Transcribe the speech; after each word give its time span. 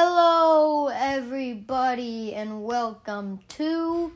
Hello, 0.00 0.86
everybody, 0.86 2.32
and 2.32 2.62
welcome 2.62 3.40
to 3.48 4.12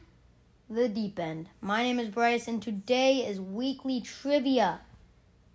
the 0.70 0.88
deep 0.88 1.18
end. 1.18 1.48
My 1.60 1.82
name 1.82 1.98
is 1.98 2.08
Bryce, 2.08 2.46
and 2.46 2.62
today 2.62 3.26
is 3.26 3.40
weekly 3.40 4.00
trivia, 4.00 4.82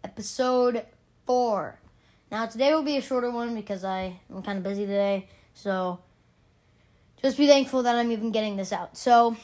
episode 0.04 0.86
four. 1.26 1.80
Now, 2.30 2.46
today 2.46 2.74
will 2.74 2.84
be 2.84 2.98
a 2.98 3.02
shorter 3.02 3.32
one 3.32 3.56
because 3.56 3.86
I 3.86 4.20
am 4.30 4.44
kind 4.44 4.58
of 4.58 4.66
busy 4.66 4.86
today, 4.86 5.30
so 5.54 6.00
just 7.22 7.38
be 7.38 7.48
thankful 7.48 7.84
that 7.84 7.96
I'm 7.96 8.12
even 8.12 8.32
getting 8.32 8.58
this 8.58 8.74
out. 8.74 8.98
So, 8.98 9.38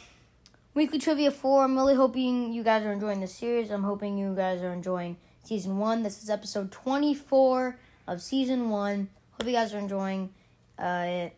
weekly 0.73 0.99
trivia 0.99 1.31
four. 1.31 1.63
I'm 1.63 1.77
really 1.77 1.95
hoping 1.95 2.51
you 2.51 2.61
guys 2.61 2.83
are 2.83 2.91
enjoying 2.91 3.21
this 3.21 3.33
series. 3.33 3.71
I'm 3.71 3.83
hoping 3.83 4.17
you 4.17 4.35
guys 4.35 4.61
are 4.61 4.73
enjoying 4.73 5.15
season 5.45 5.77
one. 5.77 6.03
This 6.03 6.21
is 6.21 6.29
episode 6.29 6.73
24 6.73 7.79
of 8.05 8.21
season 8.21 8.69
one. 8.69 9.07
Hope 9.39 9.47
you 9.47 9.53
guys 9.53 9.73
are 9.73 9.79
enjoying 9.79 10.31
uh. 10.77 11.29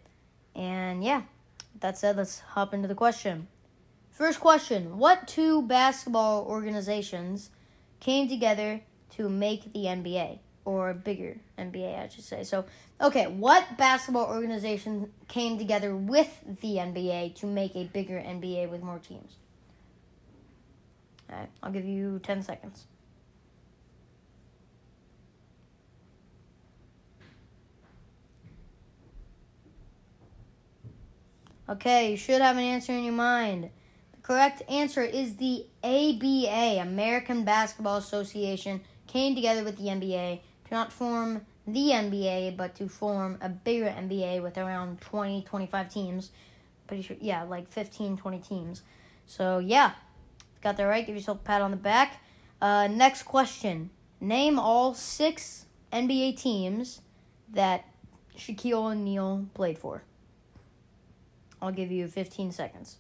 And 0.56 1.04
yeah, 1.04 1.24
that 1.82 1.98
said, 1.98 2.16
let's 2.16 2.40
hop 2.40 2.74
into 2.74 2.88
the 2.88 2.96
question. 2.96 3.48
First 4.12 4.40
question 4.40 4.98
What 4.98 5.28
two 5.28 5.62
basketball 5.64 6.46
organizations 6.46 7.50
came 8.00 8.30
together 8.30 8.82
to 9.12 9.30
make 9.30 9.74
the 9.74 9.86
NBA? 9.86 10.40
Or 10.64 10.96
bigger 10.96 11.38
NBA, 11.60 12.04
I 12.04 12.08
should 12.08 12.24
say. 12.24 12.44
So, 12.44 12.66
okay, 13.00 13.28
what 13.28 13.78
basketball 13.78 14.26
organization 14.26 15.12
came 15.28 15.60
together 15.60 15.96
with 15.96 16.42
the 16.62 16.78
NBA 16.78 17.36
to 17.36 17.46
make 17.46 17.76
a 17.76 17.84
bigger 17.84 18.16
NBA 18.18 18.72
with 18.72 18.82
more 18.82 18.98
teams? 18.98 19.36
All 21.30 21.38
right, 21.38 21.50
I'll 21.62 21.72
give 21.72 21.86
you 21.86 22.18
10 22.24 22.42
seconds. 22.42 22.88
Okay, 31.68 32.12
you 32.12 32.18
should 32.18 32.42
have 32.42 32.58
an 32.58 32.64
answer 32.64 32.94
in 32.94 33.04
your 33.04 33.14
mind. 33.14 33.72
The 34.12 34.22
correct 34.22 34.62
answer 34.70 35.02
is 35.02 35.38
the 35.38 35.66
ABA, 35.84 36.80
American 36.80 37.44
Basketball 37.44 37.98
Association, 37.98 38.82
came 39.08 39.34
together 39.34 39.64
with 39.64 39.78
the 39.78 39.86
NBA 39.86 40.42
to 40.68 40.74
not 40.74 40.92
form 40.92 41.42
the 41.66 41.90
NBA, 41.90 42.56
but 42.56 42.76
to 42.76 42.88
form 42.88 43.40
a 43.42 43.50
bigger 43.50 43.88
NBA 43.88 44.44
with 44.44 44.60
around 44.60 45.02
20, 45.02 45.42
25 45.42 45.92
teams. 45.92 46.30
Pretty 46.86 47.02
sure, 47.02 47.18
yeah, 47.20 47.42
like 47.42 47.68
15, 47.68 48.18
20 48.18 48.40
teams. 48.40 48.84
So, 49.26 49.58
yeah, 49.58 49.94
got 50.62 50.78
that 50.78 50.84
right. 50.84 51.04
Give 51.04 51.16
yourself 51.16 51.40
a 51.40 51.44
pat 51.44 51.62
on 51.62 51.72
the 51.72 51.78
back. 51.78 52.22
Uh, 52.62 52.88
next 52.88 53.24
question 53.24 53.90
Name 54.22 54.60
all 54.60 54.94
six 54.94 55.66
NBA 55.92 56.40
teams 56.40 57.02
that 57.52 57.86
Shaquille 58.38 58.92
O'Neal 58.92 59.48
played 59.54 59.78
for. 59.78 60.04
I'll 61.62 61.72
give 61.72 61.92
you 61.92 62.08
15 62.08 62.52
seconds. 62.52 62.98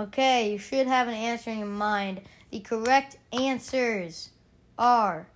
Okay, 0.00 0.52
you 0.52 0.58
should 0.58 0.86
have 0.86 1.08
an 1.08 1.14
answer 1.14 1.50
in 1.50 1.58
your 1.58 1.68
mind. 1.68 2.22
The 2.50 2.60
correct 2.60 3.18
answers 3.34 4.30
are 4.78 5.28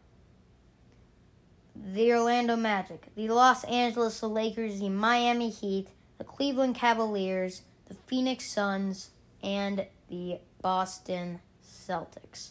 the 1.77 2.13
Orlando 2.15 2.57
Magic, 2.57 3.15
the 3.15 3.29
Los 3.29 3.65
Angeles 3.65 4.23
Lakers, 4.23 4.81
the 4.81 4.89
Miami 4.89 5.51
Heat, 5.51 5.89
the 6.17 6.25
Cleveland 6.25 6.77
Cavaliers, 6.77 7.61
the 7.95 8.01
Phoenix 8.07 8.47
Suns, 8.51 9.11
and 9.43 9.87
the 10.09 10.39
Boston 10.63 11.41
Celtics. 11.65 12.51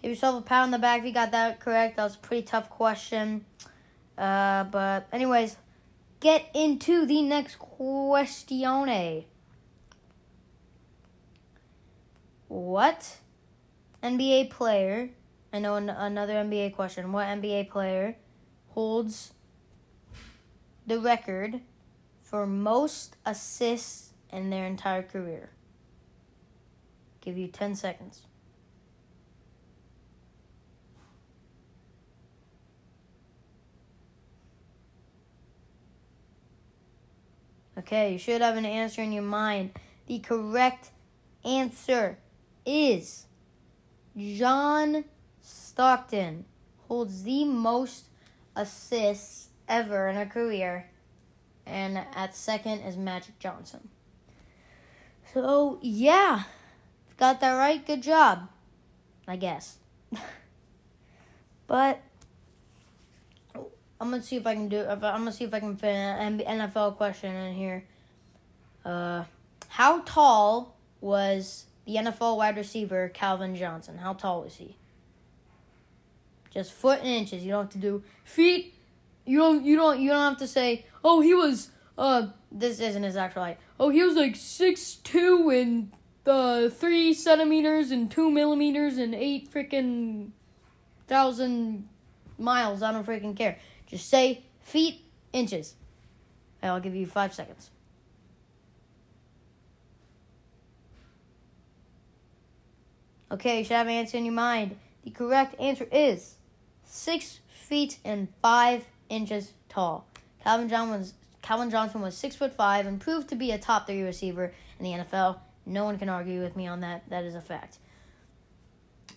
Give 0.00 0.10
yourself 0.10 0.42
a 0.42 0.46
pat 0.46 0.62
on 0.62 0.70
the 0.70 0.78
back 0.78 1.00
if 1.00 1.06
you 1.06 1.12
got 1.12 1.30
that 1.32 1.60
correct. 1.60 1.96
That 1.96 2.04
was 2.04 2.16
a 2.16 2.18
pretty 2.18 2.42
tough 2.42 2.68
question. 2.70 3.44
Uh, 4.16 4.64
but, 4.64 5.08
anyways, 5.12 5.56
get 6.20 6.46
into 6.54 7.06
the 7.06 7.22
next 7.22 7.58
question. 7.58 9.24
What 12.48 13.18
NBA 14.02 14.50
player, 14.50 15.10
I 15.52 15.58
know 15.58 15.76
an- 15.76 15.90
another 15.90 16.34
NBA 16.34 16.74
question, 16.74 17.12
what 17.12 17.26
NBA 17.26 17.68
player 17.68 18.16
holds 18.70 19.32
the 20.86 20.98
record 20.98 21.60
for 22.22 22.46
most 22.46 23.16
assists 23.24 24.13
in 24.34 24.50
their 24.50 24.66
entire 24.66 25.02
career? 25.02 25.50
Give 27.20 27.38
you 27.38 27.48
10 27.48 27.74
seconds. 27.74 28.22
Okay, 37.78 38.12
you 38.12 38.18
should 38.18 38.40
have 38.40 38.56
an 38.56 38.66
answer 38.66 39.02
in 39.02 39.12
your 39.12 39.22
mind. 39.22 39.72
The 40.06 40.18
correct 40.18 40.90
answer 41.44 42.18
is 42.64 43.26
John 44.16 45.04
Stockton 45.40 46.44
holds 46.88 47.24
the 47.24 47.44
most 47.44 48.06
assists 48.54 49.48
ever 49.68 50.08
in 50.08 50.16
a 50.16 50.26
career, 50.26 50.90
and 51.66 51.98
at 51.98 52.36
second 52.36 52.80
is 52.80 52.96
Magic 52.96 53.38
Johnson. 53.38 53.88
So, 55.32 55.78
yeah, 55.82 56.44
got 57.16 57.40
that 57.40 57.54
right. 57.54 57.84
Good 57.84 58.02
job, 58.02 58.48
I 59.26 59.36
guess. 59.36 59.78
but 61.66 62.00
I'm 63.54 64.10
gonna 64.10 64.22
see 64.22 64.36
if 64.36 64.46
I 64.46 64.54
can 64.54 64.68
do. 64.68 64.84
I'm 64.86 65.00
gonna 65.00 65.32
see 65.32 65.44
if 65.44 65.54
I 65.54 65.60
can 65.60 65.76
fit 65.76 65.88
an 65.88 66.38
NFL 66.38 66.96
question 66.96 67.34
in 67.34 67.54
here. 67.54 67.84
Uh, 68.84 69.24
how 69.68 70.02
tall 70.02 70.76
was 71.00 71.66
the 71.84 71.96
NFL 71.96 72.36
wide 72.36 72.56
receiver 72.56 73.08
Calvin 73.10 73.54
Johnson. 73.56 73.98
How 73.98 74.14
tall 74.14 74.42
was 74.42 74.56
he? 74.56 74.76
Just 76.50 76.72
foot 76.72 77.00
and 77.00 77.08
inches. 77.08 77.44
You 77.44 77.50
don't 77.50 77.64
have 77.64 77.72
to 77.72 77.78
do 77.78 78.02
feet. 78.24 78.74
You 79.26 79.38
don't. 79.38 79.64
You 79.64 79.76
don't. 79.76 80.00
You 80.00 80.10
don't 80.10 80.30
have 80.30 80.38
to 80.38 80.48
say. 80.48 80.86
Oh, 81.02 81.20
he 81.20 81.34
was. 81.34 81.70
Uh, 81.96 82.28
this 82.50 82.80
isn't 82.80 83.02
his 83.02 83.16
actual 83.16 83.42
height. 83.42 83.58
Oh, 83.78 83.90
he 83.90 84.02
was 84.02 84.16
like 84.16 84.36
six 84.36 84.94
two 84.94 85.50
and 85.50 85.92
uh 86.26 86.68
three 86.68 87.12
centimeters 87.12 87.90
and 87.90 88.10
two 88.10 88.30
millimeters 88.30 88.96
and 88.96 89.14
eight 89.14 89.52
freaking 89.52 90.30
thousand 91.06 91.88
miles. 92.38 92.82
I 92.82 92.92
don't 92.92 93.06
freaking 93.06 93.36
care. 93.36 93.58
Just 93.86 94.08
say 94.08 94.42
feet 94.60 95.04
inches. 95.32 95.74
And 96.62 96.72
I'll 96.72 96.80
give 96.80 96.94
you 96.94 97.06
five 97.06 97.34
seconds. 97.34 97.70
Okay, 103.30 103.58
you 103.58 103.64
should 103.64 103.76
have 103.76 103.86
an 103.86 103.94
answer 103.94 104.16
in 104.16 104.24
your 104.24 104.34
mind. 104.34 104.76
The 105.04 105.10
correct 105.10 105.60
answer 105.60 105.86
is 105.90 106.36
six 106.84 107.40
feet 107.48 107.98
and 108.04 108.28
five 108.40 108.84
inches 109.08 109.52
tall. 109.68 110.06
Calvin 110.42 110.68
John 110.68 110.90
was 110.90 111.14
Calvin 111.44 111.68
Johnson 111.68 112.00
was 112.00 112.16
six 112.16 112.34
foot 112.34 112.54
five 112.54 112.86
and 112.86 112.98
proved 112.98 113.28
to 113.28 113.36
be 113.36 113.50
a 113.50 113.58
top 113.58 113.86
three 113.86 114.02
receiver 114.02 114.54
in 114.78 114.84
the 114.84 115.04
NFL. 115.04 115.40
No 115.66 115.84
one 115.84 115.98
can 115.98 116.08
argue 116.08 116.42
with 116.42 116.56
me 116.56 116.66
on 116.66 116.80
that. 116.80 117.08
That 117.10 117.24
is 117.24 117.34
a 117.34 117.40
fact. 117.42 117.76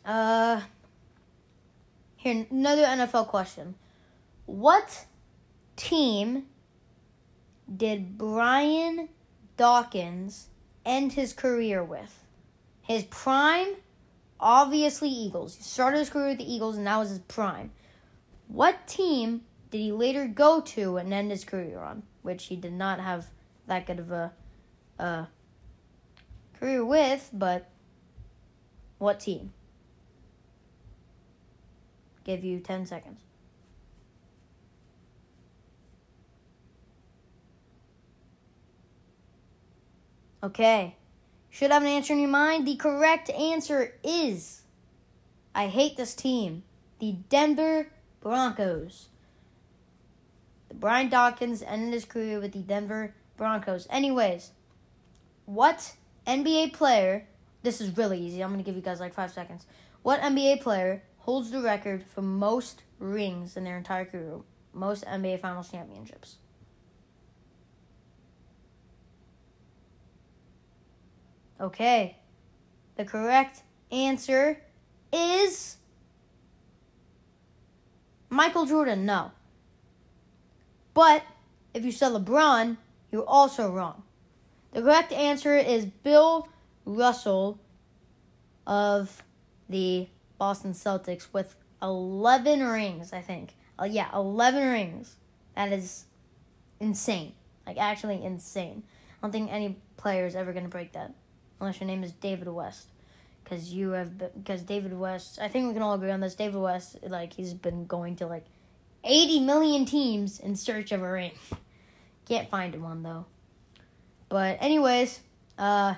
Uh, 0.05 0.59
here 2.17 2.45
another 2.51 2.83
NFL 2.83 3.27
question: 3.27 3.75
What 4.45 5.05
team 5.77 6.47
did 7.73 8.17
Brian 8.17 9.07
Dawkins 9.56 10.50
end 10.85 11.13
his 11.13 11.31
career 11.31 11.81
with? 11.81 12.25
His 12.81 13.03
prime 13.03 13.75
obviously 14.38 15.09
Eagles. 15.09 15.56
He 15.56 15.63
started 15.63 16.00
his 16.00 16.09
career 16.09 16.29
with 16.29 16.39
the 16.39 16.53
Eagles, 16.53 16.75
and 16.77 16.88
that 16.88 16.97
was 16.97 17.09
his 17.09 17.19
prime. 17.19 17.71
What 18.47 18.85
team 18.85 19.41
did 19.71 19.79
he 19.79 19.91
later 19.91 20.27
go 20.27 20.62
to 20.62 20.97
and 20.97 21.13
end 21.13 21.31
his 21.31 21.44
career 21.44 21.79
on? 21.79 22.03
Which 22.27 22.47
he 22.47 22.57
did 22.57 22.74
not 22.74 23.00
have 23.00 23.27
that 23.68 23.85
good 23.85 24.00
of 24.00 24.12
a 24.12 24.33
uh, 25.00 25.25
career 26.59 26.83
with, 26.83 27.29
but 27.31 27.69
what 28.97 29.21
team? 29.21 29.53
Give 32.25 32.44
you 32.44 32.59
10 32.59 32.85
seconds. 32.85 33.21
Okay. 40.44 40.97
Should 41.50 41.71
have 41.71 41.83
an 41.83 41.88
answer 41.88 42.12
in 42.12 42.19
your 42.19 42.27
mind. 42.27 42.68
The 42.68 42.75
correct 42.75 43.29
answer 43.29 43.94
is 44.03 44.63
I 45.56 45.68
hate 45.68 45.95
this 45.95 46.13
team. 46.13 46.63
The 47.00 47.13
Denver 47.29 47.88
Broncos. 48.19 49.07
Brian 50.73 51.09
Dawkins 51.09 51.63
ended 51.63 51.93
his 51.93 52.05
career 52.05 52.39
with 52.39 52.51
the 52.51 52.59
Denver 52.59 53.13
Broncos. 53.37 53.87
Anyways, 53.89 54.51
what 55.45 55.95
NBA 56.25 56.73
player? 56.73 57.27
This 57.63 57.81
is 57.81 57.97
really 57.97 58.19
easy. 58.19 58.43
I'm 58.43 58.51
gonna 58.51 58.63
give 58.63 58.75
you 58.75 58.81
guys 58.81 58.99
like 58.99 59.13
five 59.13 59.31
seconds. 59.31 59.65
What 60.03 60.21
NBA 60.21 60.61
player 60.61 61.03
holds 61.19 61.51
the 61.51 61.61
record 61.61 62.03
for 62.03 62.21
most 62.21 62.83
rings 62.99 63.57
in 63.57 63.63
their 63.63 63.77
entire 63.77 64.05
career? 64.05 64.39
Most 64.73 65.05
NBA 65.05 65.39
Finals 65.39 65.71
championships. 65.71 66.37
Okay. 71.59 72.17
The 72.95 73.05
correct 73.05 73.63
answer 73.91 74.61
is 75.11 75.77
Michael 78.29 78.65
Jordan. 78.65 79.05
No. 79.05 79.31
But 80.97 81.21
if 81.75 81.85
you 81.85 81.91
said 81.91 82.13
LeBron, 82.13 82.77
you're 83.11 83.23
also 83.23 83.71
wrong. 83.71 84.01
The 84.71 84.81
correct 84.81 85.13
answer 85.13 85.55
is 85.55 85.85
Bill 85.85 86.49
Russell 86.85 87.59
of 88.65 89.21
the 89.69 90.07
Boston 90.39 90.73
Celtics 90.73 91.27
with 91.31 91.55
11 91.83 92.63
rings, 92.63 93.13
I 93.13 93.21
think. 93.21 93.53
Uh, 93.79 93.83
yeah, 93.83 94.09
11 94.11 94.71
rings. 94.71 95.17
That 95.55 95.71
is 95.71 96.05
insane. 96.79 97.33
Like, 97.67 97.77
actually 97.77 98.23
insane. 98.23 98.81
I 98.88 99.15
don't 99.21 99.31
think 99.31 99.53
any 99.53 99.77
player 99.97 100.25
is 100.25 100.35
ever 100.35 100.51
going 100.51 100.65
to 100.65 100.69
break 100.69 100.93
that. 100.93 101.13
Unless 101.61 101.79
your 101.79 101.85
name 101.85 102.03
is 102.03 102.11
David 102.11 102.47
West. 102.47 102.88
Because 103.43 103.71
you 103.71 103.91
have, 103.91 104.17
because 104.17 104.63
David 104.63 104.97
West, 104.97 105.38
I 105.39 105.47
think 105.47 105.67
we 105.67 105.73
can 105.73 105.83
all 105.83 105.93
agree 105.93 106.09
on 106.09 106.21
this. 106.21 106.33
David 106.33 106.59
West, 106.59 106.97
like, 107.03 107.33
he's 107.33 107.53
been 107.53 107.85
going 107.85 108.15
to 108.15 108.25
like 108.25 108.45
80 109.03 109.39
million 109.41 109.85
teams 109.85 110.39
in 110.39 110.55
search 110.55 110.91
of 110.91 111.01
a 111.01 111.11
ring. 111.11 111.31
Can't 112.27 112.49
find 112.49 112.81
one, 112.81 113.03
though. 113.03 113.25
But, 114.29 114.57
anyways, 114.61 115.21
uh, 115.57 115.95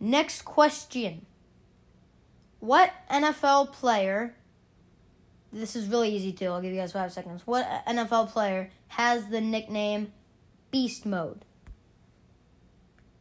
next 0.00 0.42
question. 0.42 1.26
What 2.60 2.92
NFL 3.10 3.72
player, 3.72 4.34
this 5.52 5.74
is 5.74 5.88
really 5.88 6.14
easy 6.14 6.32
too, 6.32 6.46
I'll 6.46 6.60
give 6.60 6.72
you 6.72 6.80
guys 6.80 6.92
five 6.92 7.12
seconds. 7.12 7.42
What 7.44 7.66
NFL 7.86 8.30
player 8.30 8.70
has 8.88 9.28
the 9.28 9.40
nickname 9.40 10.12
Beast 10.70 11.06
Mode? 11.06 11.44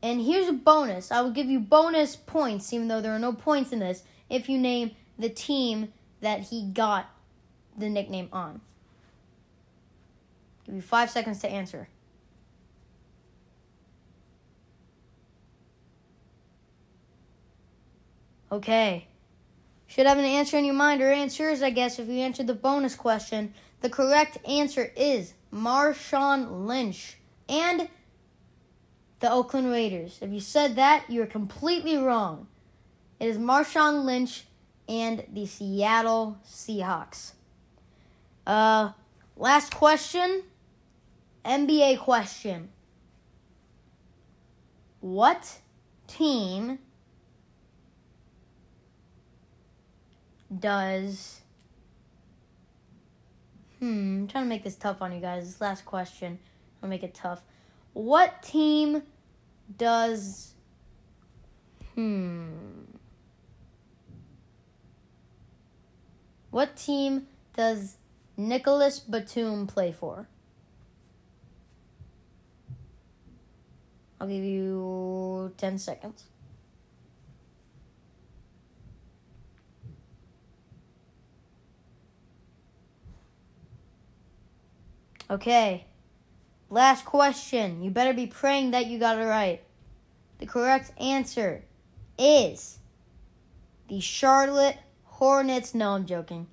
And 0.03 0.21
here's 0.21 0.47
a 0.47 0.53
bonus. 0.53 1.11
I 1.11 1.21
will 1.21 1.31
give 1.31 1.47
you 1.47 1.59
bonus 1.59 2.15
points, 2.15 2.71
even 2.73 2.87
though 2.87 3.01
there 3.01 3.15
are 3.15 3.19
no 3.19 3.33
points 3.33 3.71
in 3.71 3.79
this, 3.79 4.03
if 4.29 4.49
you 4.49 4.57
name 4.57 4.91
the 5.17 5.29
team 5.29 5.93
that 6.21 6.41
he 6.41 6.63
got 6.63 7.09
the 7.77 7.89
nickname 7.89 8.29
on. 8.31 8.62
Give 10.65 10.75
you 10.75 10.81
five 10.81 11.09
seconds 11.09 11.39
to 11.39 11.50
answer. 11.50 11.88
Okay. 18.51 19.07
Should 19.88 20.06
have 20.06 20.18
an 20.18 20.25
answer 20.25 20.57
in 20.57 20.65
your 20.65 20.73
mind 20.73 21.01
or 21.01 21.12
answers, 21.12 21.62
I 21.62 21.69
guess, 21.69 22.00
if 22.00 22.07
you 22.07 22.19
answered 22.19 22.47
the 22.47 22.53
bonus 22.53 22.95
question. 22.95 23.53
The 23.81 23.89
correct 23.89 24.38
answer 24.47 24.91
is 24.95 25.33
Marshawn 25.53 26.65
Lynch 26.65 27.17
and 27.50 27.89
the 29.19 29.31
Oakland 29.31 29.69
Raiders. 29.69 30.19
If 30.21 30.31
you 30.31 30.39
said 30.39 30.75
that, 30.75 31.06
you're 31.09 31.25
completely 31.25 31.97
wrong. 31.97 32.47
It 33.19 33.27
is 33.27 33.38
Marshawn 33.38 34.06
Lynch 34.06 34.45
and 34.87 35.25
the 35.31 35.45
Seattle 35.45 36.37
Seahawks. 36.45 37.33
Uh, 38.45 38.91
last 39.35 39.73
question 39.75 40.43
NBA 41.45 41.99
question. 41.99 42.69
What 44.99 45.59
team 46.07 46.79
does. 50.59 51.41
Hmm, 53.79 54.21
I'm 54.21 54.27
trying 54.27 54.43
to 54.43 54.49
make 54.49 54.63
this 54.63 54.75
tough 54.75 55.01
on 55.01 55.11
you 55.13 55.19
guys. 55.19 55.45
This 55.45 55.61
last 55.61 55.85
question. 55.85 56.39
I'll 56.83 56.89
make 56.89 57.03
it 57.03 57.13
tough. 57.13 57.41
What 57.93 58.43
team 58.43 59.03
does. 59.77 60.53
Hmm. 61.95 62.49
What 66.51 66.75
team 66.75 67.27
does 67.56 67.98
Nicolas 68.38 69.00
Batum 69.00 69.68
play 69.68 69.92
for? 69.92 70.27
I'll 74.19 74.27
give 74.27 74.44
you 74.44 75.51
10 75.57 75.80
seconds. 75.80 76.25
Okay. 85.30 85.86
Last 86.69 87.06
question. 87.06 87.81
You 87.81 87.89
better 87.89 88.13
be 88.13 88.27
praying 88.27 88.71
that 88.71 88.88
you 88.88 89.00
got 89.00 89.18
it 89.18 89.25
right. 89.25 89.63
The 90.39 90.45
correct 90.45 90.92
answer 91.00 91.63
is 92.18 92.80
the 93.88 94.01
Charlotte 94.01 94.77
Hornets. 95.21 95.75
No, 95.75 95.91
I'm 95.91 96.07
joking. 96.07 96.47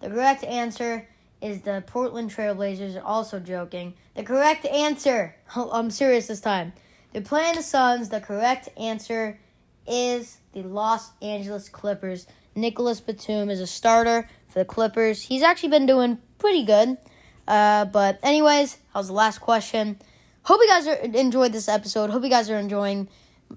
The 0.00 0.08
correct 0.10 0.42
answer 0.42 1.06
is 1.40 1.60
the 1.60 1.84
Portland 1.86 2.34
Trailblazers. 2.34 3.00
Also 3.04 3.38
joking. 3.38 3.94
The 4.16 4.24
correct 4.24 4.66
answer. 4.66 5.36
I'm 5.54 5.92
serious 5.92 6.26
this 6.26 6.40
time. 6.40 6.72
They're 7.12 7.22
playing 7.22 7.54
the 7.54 7.62
Suns. 7.62 8.08
The 8.08 8.20
correct 8.20 8.68
answer 8.76 9.38
is 9.86 10.38
the 10.52 10.64
Los 10.64 11.12
Angeles 11.22 11.68
Clippers. 11.68 12.26
Nicolas 12.56 13.00
Batum 13.00 13.48
is 13.48 13.60
a 13.60 13.66
starter 13.68 14.28
for 14.48 14.58
the 14.58 14.64
Clippers. 14.64 15.22
He's 15.22 15.44
actually 15.44 15.68
been 15.68 15.86
doing 15.86 16.18
pretty 16.40 16.64
good. 16.64 16.98
Uh, 17.46 17.84
but 17.84 18.18
anyways, 18.24 18.74
that 18.74 18.98
was 18.98 19.06
the 19.06 19.12
last 19.12 19.38
question. 19.38 20.00
Hope 20.42 20.58
you 20.60 20.66
guys 20.66 20.88
are 20.88 20.94
enjoyed 20.94 21.52
this 21.52 21.68
episode. 21.68 22.10
Hope 22.10 22.24
you 22.24 22.28
guys 22.28 22.50
are 22.50 22.58
enjoying 22.58 23.08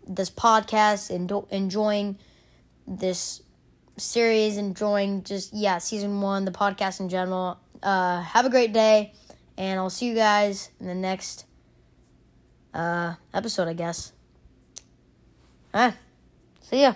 this 0.07 0.29
podcast 0.29 1.09
and 1.09 1.31
enjoying 1.49 2.19
this 2.85 3.41
series, 3.97 4.57
enjoying 4.57 5.23
just 5.23 5.53
yeah, 5.53 5.77
season 5.77 6.21
one, 6.21 6.45
the 6.45 6.51
podcast 6.51 6.99
in 6.99 7.09
general. 7.09 7.59
Uh, 7.81 8.21
have 8.21 8.45
a 8.45 8.49
great 8.49 8.73
day, 8.73 9.13
and 9.57 9.79
I'll 9.79 9.89
see 9.89 10.07
you 10.07 10.15
guys 10.15 10.69
in 10.79 10.87
the 10.87 10.95
next 10.95 11.45
uh, 12.73 13.15
episode, 13.33 13.67
I 13.67 13.73
guess. 13.73 14.13
Ah, 15.73 15.95
see 16.61 16.81
ya. 16.81 16.93